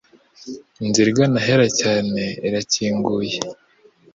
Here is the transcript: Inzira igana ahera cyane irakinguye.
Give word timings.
Inzira 0.85 1.07
igana 1.11 1.37
ahera 1.41 1.67
cyane 1.79 2.21
irakinguye. 2.47 3.35